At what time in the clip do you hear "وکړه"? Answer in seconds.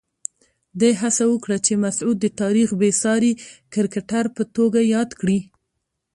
1.29-1.57